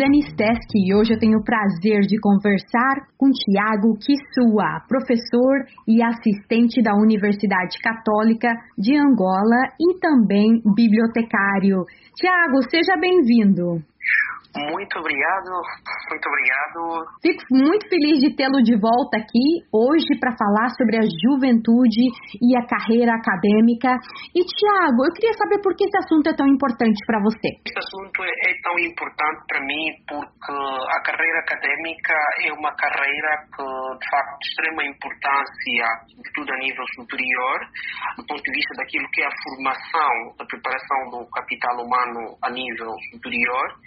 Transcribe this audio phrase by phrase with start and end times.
[0.00, 6.02] Dani Steski e hoje eu tenho o prazer de conversar com Tiago Kisua, professor e
[6.02, 8.48] assistente da Universidade Católica
[8.78, 11.84] de Angola e também bibliotecário.
[12.16, 13.84] Tiago, seja bem-vindo.
[14.50, 15.46] Muito obrigado,
[16.10, 16.80] muito obrigado.
[17.22, 22.10] Fico muito feliz de tê-lo de volta aqui hoje para falar sobre a juventude
[22.42, 23.94] e a carreira acadêmica.
[24.34, 27.46] E Tiago, eu queria saber por que esse assunto é tão importante para você.
[27.62, 33.30] Esse assunto é, é tão importante para mim porque a carreira acadêmica é uma carreira
[33.54, 37.58] que, de facto, de extrema importância, sobretudo a nível superior,
[38.18, 42.50] do ponto de vista daquilo que é a formação, a preparação do capital humano a
[42.50, 43.78] nível superior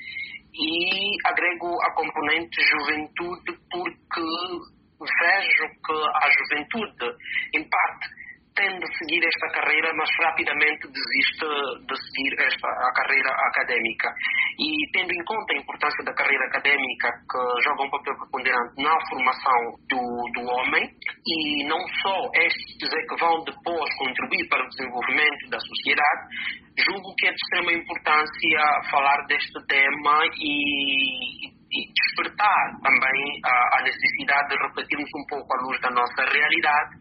[0.54, 4.22] e agrego a componente juventude porque
[5.00, 7.18] vejo que a juventude,
[7.56, 8.23] em parte,
[8.56, 11.46] tende a seguir esta carreira, mas rapidamente desiste
[11.88, 14.10] de seguir esta a carreira académica.
[14.60, 18.96] E tendo em conta a importância da carreira académica, que joga um papel preponderante na
[19.10, 20.90] formação do, do homem,
[21.26, 26.22] e não só estes é que vão depois contribuir para o desenvolvimento da sociedade,
[26.78, 33.84] julgo que é de extrema importância falar deste tema e, e despertar também a, a,
[33.84, 36.96] necessidade de refletirmos um pouco à luz da nossa realidade,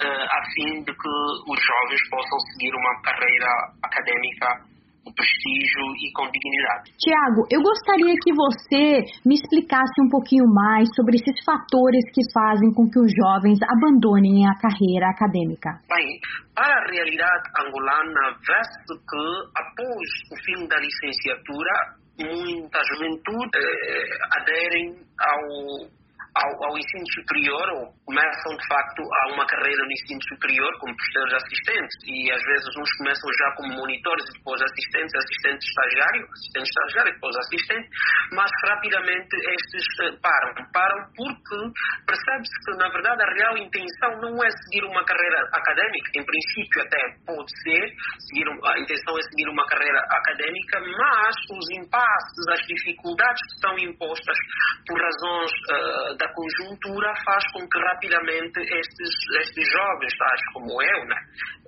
[0.00, 1.14] uh, a fim de que
[1.46, 3.50] os jovens possam seguir uma carreira
[3.82, 6.96] académica com prestígio e com dignidade.
[6.96, 12.72] Tiago, eu gostaria que você me explicasse um pouquinho mais sobre esses fatores que fazem
[12.72, 15.76] com que os jovens abandonem a carreira acadêmica.
[15.92, 16.08] Bem,
[16.56, 24.96] para a realidade angolana, vê-se que após o fim da licenciatura, muita juventude eh, aderem
[25.18, 26.03] ao
[26.34, 30.96] ao, ao, ensino superior ou começam de facto a uma carreira no ensino superior como
[30.96, 36.26] professores assistentes e às vezes uns começam já como monitores e depois assistentes, assistentes estagiário,
[36.26, 37.88] assistente estagiário e depois assistente,
[38.32, 40.50] mas rapidamente estes uh, param.
[40.74, 41.58] Param porque
[42.06, 46.82] percebe-se que na verdade a real intenção não é seguir uma carreira académica, em princípio
[46.82, 47.84] até pode ser,
[48.26, 53.78] seguir, a intenção é seguir uma carreira académica, mas os impasses, as dificuldades que são
[53.78, 54.38] impostas
[54.86, 61.04] por razões uh, da conjuntura faz com que rapidamente estes, estes jovens, tais como eu,
[61.06, 61.20] né,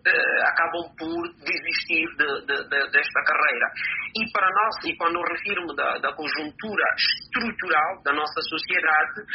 [0.07, 3.67] eh, acabam por desistir de, de, de, desta carreira.
[4.17, 9.27] E para nós, e quando refiro-me da, da conjuntura estrutural da nossa sociedade,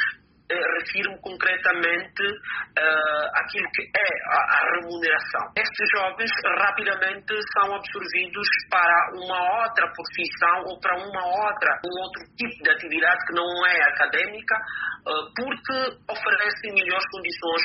[0.54, 5.52] refiro-me concretamente uh, àquilo que é a, remuneração.
[5.56, 12.22] Estes jovens rapidamente são absorvidos para uma outra profissão ou para uma outra, um outro
[12.38, 15.78] tipo de atividade que não é acadêmica, uh, porque
[16.10, 17.64] oferecem melhores condições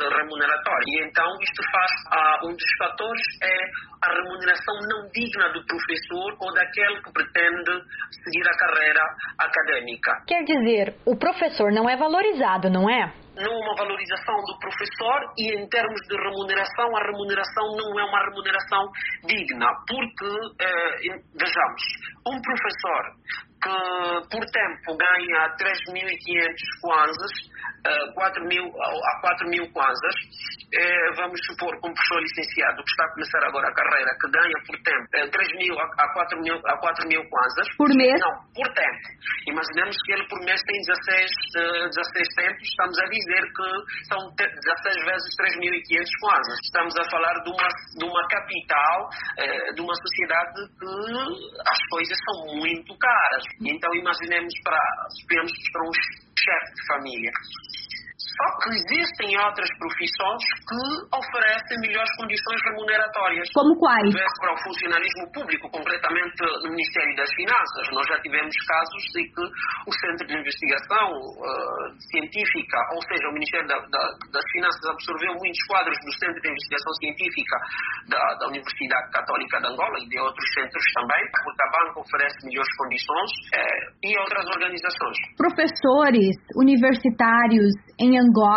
[0.00, 0.86] remuneratórias.
[0.86, 6.36] E então isto faz, uh, um dos fatores é a remuneração não digna do professor
[6.40, 7.72] ou daquele que pretende
[8.10, 9.02] seguir a carreira
[9.38, 10.12] acadêmica.
[10.26, 13.12] Quer dizer, o professor não é valorizado, não é?
[13.36, 18.24] Não uma valorização do professor e em termos de remuneração, a remuneração não é uma
[18.26, 18.90] remuneração
[19.24, 20.30] digna, porque,
[20.60, 21.82] eh, vejamos,
[22.26, 23.02] um professor
[23.62, 27.32] que por tempo ganha 3.500 kwanzas,
[28.14, 30.14] 4 mil, a 4 mil kwanzas,
[30.72, 34.30] eh, vamos supor que um professor licenciado que está a começar agora a carreira, que
[34.30, 37.66] ganha por tempo 3 eh, mil a 4 mil, a 4 mil kwanzas.
[37.76, 38.18] Por mês?
[38.18, 39.06] Não, por tempo.
[39.46, 41.30] Imaginemos que ele por mês tem 16,
[41.90, 43.68] 16 tempos, estamos a dizer que
[44.08, 46.58] são 16 vezes 3.500 kwanzas.
[46.64, 50.92] Estamos a falar de uma, de uma capital, eh, de uma sociedade que
[51.66, 53.44] as coisas são muito caras.
[53.60, 54.78] Então imaginemos para,
[55.28, 55.92] para um
[56.36, 57.32] chefe de família
[58.36, 63.46] só que existem outras profissões que oferecem melhores condições remuneratórias.
[63.50, 64.14] Como quais?
[64.14, 67.84] Para o funcionalismo público, concretamente no Ministério das Finanças.
[67.90, 73.34] Nós já tivemos casos de que o Centro de Investigação uh, Científica, ou seja, o
[73.34, 77.56] Ministério da, da, das Finanças absorveu muitos quadros do Centro de Investigação Científica
[78.08, 81.22] da, da Universidade Católica de Angola e de outros centros também.
[81.26, 85.16] O Tabanco oferece melhores condições eh, e outras organizações.
[85.34, 88.51] Professores universitários em Angola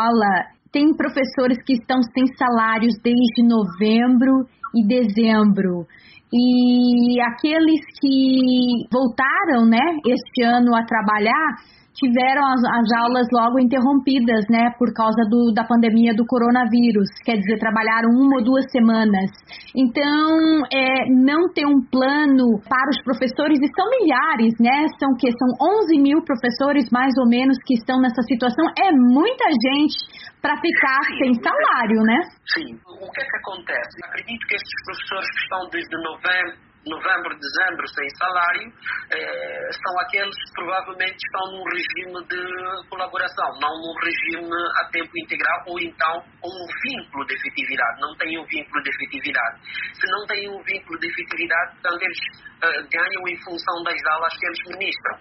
[0.72, 4.46] tem professores que estão sem salários desde novembro
[4.76, 5.86] e dezembro.
[6.34, 11.56] E aqueles que voltaram, né, este ano a trabalhar,
[11.96, 17.38] tiveram as, as, aulas logo interrompidas, né, por causa do, da pandemia do coronavírus, quer
[17.38, 19.32] dizer, trabalharam uma ou duas semanas.
[19.76, 25.32] Então, é, não ter um plano para os professores, e são milhares, né, são que
[25.32, 25.50] são
[25.82, 29.96] 11 mil professores, mais ou menos, que estão nessa situação, é muita gente
[30.42, 32.20] para ficar sem salário, né?
[32.54, 32.76] Sim.
[32.86, 33.96] O que é que acontece?
[34.06, 38.72] acredito que esses professores que estão desde novembro novembro, dezembro sem salário,
[39.12, 45.12] eh, são aqueles que provavelmente estão num regime de colaboração, não num regime a tempo
[45.18, 48.02] integral ou então com um vínculo de efetividade.
[48.02, 49.60] Não têm um vínculo de efetividade.
[49.94, 52.20] Se não têm um vínculo de efetividade, portanto, eles
[52.64, 55.20] eh, ganham em função das aulas que eles ministram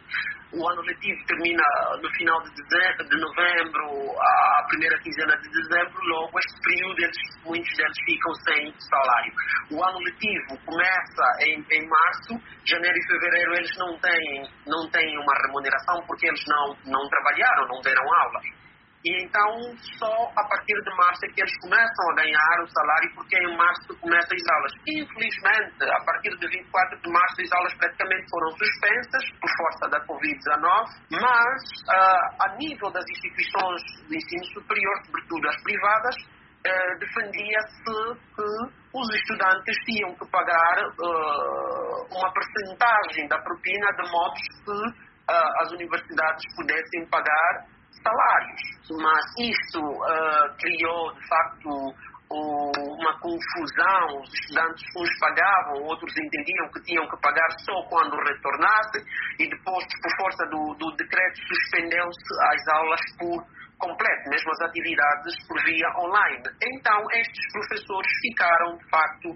[0.55, 1.65] o ano letivo termina
[2.01, 3.85] no final de, dezembro, de novembro,
[4.19, 4.44] a
[4.75, 9.33] primeira quinzena de dezembro, logo este período eles, muitos deles ficam sem salário.
[9.71, 12.35] O ano letivo começa em, em março,
[12.65, 17.69] janeiro e fevereiro eles não têm, não têm uma remuneração porque eles não, não trabalharam,
[17.69, 18.64] não deram aulas.
[19.05, 23.13] E então, só a partir de março é que eles começam a ganhar o salário,
[23.15, 24.73] porque em março começam as aulas.
[24.89, 30.01] Infelizmente, a partir de 24 de março, as aulas praticamente foram suspensas por força da
[30.09, 30.89] Covid-19,
[31.21, 36.17] mas uh, a nível das instituições de ensino superior, sobretudo as privadas,
[36.65, 37.93] uh, defendia-se
[38.33, 38.49] que
[38.97, 44.35] os estudantes tinham que pagar uh, uma percentagem da propina de modo
[44.65, 48.63] que as universidades pudessem pagar salários.
[48.91, 51.95] Mas isso uh, criou, de facto,
[52.31, 54.21] uma confusão.
[54.21, 58.99] Os estudantes, uns pagavam, outros entendiam que tinham que pagar só quando retornasse,
[59.39, 63.45] e depois, por força do, do decreto, suspendeu-se as aulas por
[63.79, 66.43] completo, mesmo as atividades por via online.
[66.63, 69.29] Então, estes professores ficaram, de facto,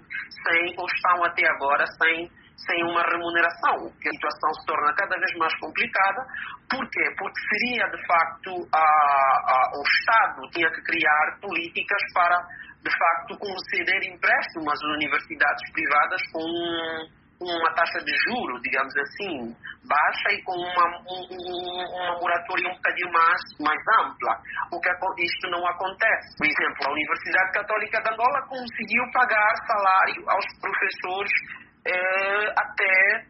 [0.43, 2.29] sem, ou estão até agora, sem
[2.65, 6.25] sem uma remuneração, que a situação se torna cada vez mais complicada.
[6.69, 7.05] Por quê?
[7.17, 12.37] Porque seria, de facto, a, a, o Estado tinha que criar políticas para,
[12.83, 19.55] de facto, conceder empréstimos às universidades privadas com uma taxa de juro, digamos assim,
[19.87, 21.23] baixa e com uma, um,
[21.95, 24.35] uma moratoria um bocadinho mais, mais ampla.
[24.73, 26.37] O que isto não acontece.
[26.37, 31.31] Por exemplo, a Universidade Católica de Angola conseguiu pagar salário aos professores
[31.85, 33.25] é, até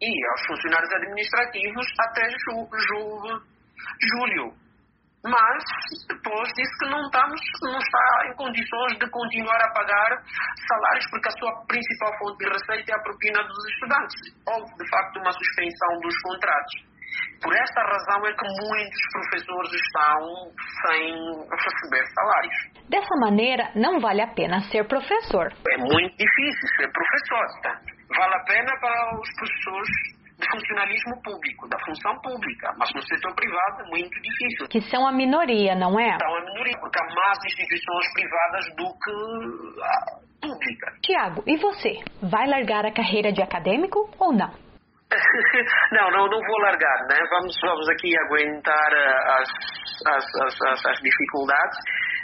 [0.00, 3.42] e aos funcionários administrativos até ju, ju,
[4.00, 4.52] julho.
[5.24, 5.64] Mas
[6.06, 10.22] depois disse que não, estamos, não está em condições de continuar a pagar
[10.68, 14.14] salários porque a sua principal fonte de receita é a propina dos estudantes.
[14.46, 16.88] Houve, de facto, uma suspensão dos contratos.
[17.42, 20.52] Por esta razão é que muitos professores estão
[20.86, 21.04] sem
[21.50, 22.54] receber salários.
[22.88, 25.52] Dessa maneira, não vale a pena ser professor.
[25.68, 27.46] É muito difícil ser professor.
[27.62, 27.80] Tá?
[28.18, 33.34] Vale a pena para os professores de funcionalismo público, da função pública, mas no setor
[33.34, 34.68] privado é muito difícil.
[34.68, 36.16] Que são a minoria, não é?
[36.18, 40.92] São a minoria, porque há mais instituições privadas do que a pública.
[41.02, 42.02] Tiago, e você?
[42.22, 44.50] Vai largar a carreira de acadêmico ou não?
[45.92, 47.18] não, não, não vou largar, né?
[47.30, 49.48] Vamos, vamos aqui aguentar eh, as,
[50.06, 50.24] as,
[50.68, 51.78] as, as dificuldades.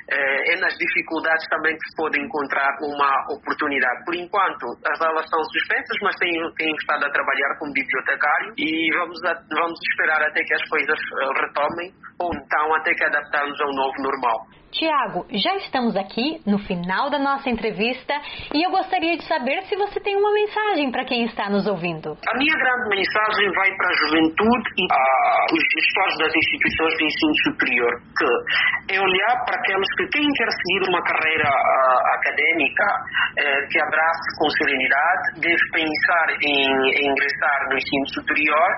[0.06, 4.05] É, nas dificuldades também que se pode encontrar uma oportunidade.
[4.05, 8.91] Por enquanto, as aulas estão suspensas, mas tenho, tenho estado a trabalhar como bibliotecário e
[8.93, 13.61] vamos, a, vamos esperar até que as coisas eh, retomem ou então até que adaptarmos
[13.61, 14.46] ao novo normal.
[14.75, 18.12] Tiago, já estamos aqui no final da nossa entrevista
[18.52, 22.19] e eu gostaria de saber se você tem uma mensagem para quem está nos ouvindo.
[22.26, 27.05] A minha grande mensagem vai para a juventude e para os gestores das instituições de
[27.06, 32.84] ensino superior, que é olhar para aqueles que quem quer seguir uma carreira uh, acadêmica
[32.84, 36.66] uh, que abrace com serenidade, deve pensar em,
[36.99, 38.71] em ingressar no ensino superior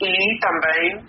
[0.00, 1.04] e também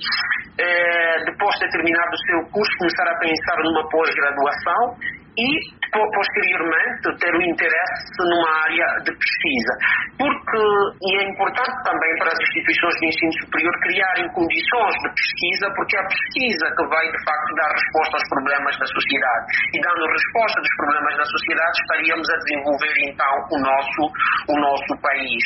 [0.60, 4.98] é, depois de terminar o seu curso, começar a pensar numa pós-graduação
[5.38, 9.74] e posteriormente ter o interesse numa área de pesquisa.
[10.18, 10.62] Porque,
[11.02, 15.98] e é importante também para as instituições de ensino superior criarem condições de pesquisa, porque
[15.98, 19.46] é a pesquisa que vai de facto dar resposta aos problemas da sociedade.
[19.74, 24.02] E dando resposta dos problemas da sociedade, estaríamos a desenvolver então o nosso,
[24.50, 25.42] o nosso país.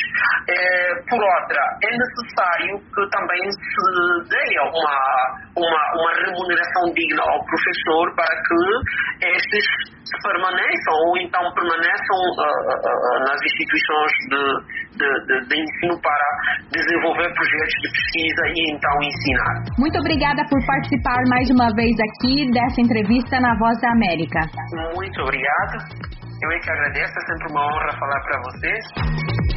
[0.48, 3.84] É, por outra, é necessário que também se
[4.32, 4.98] dê uma,
[5.56, 13.18] uma, uma remuneração digna ao professor para que estes permaneçam ou então permaneçam uh, uh,
[13.26, 14.42] nas instituições de,
[14.98, 16.26] de, de, de, ensino para
[16.72, 19.54] desenvolver projetos de pesquisa e então ensinar.
[19.78, 24.40] Muito obrigada por participar mais uma vez aqui dessa entrevista na Voz da América.
[24.94, 26.18] Muito obrigado.
[26.40, 29.47] Eu é que agradeço, é sempre uma honra falar para vocês.